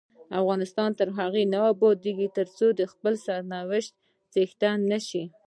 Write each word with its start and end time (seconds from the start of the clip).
افغانستان 0.41 0.89
تر 0.99 1.07
هغو 1.17 1.43
نه 1.53 1.59
ابادیږي، 1.73 2.27
ترڅو 2.37 2.67
د 2.79 2.81
خپل 2.91 3.13
سرنوشت 3.25 3.91
څښتنان 4.33 4.79
نشو. 4.91 5.23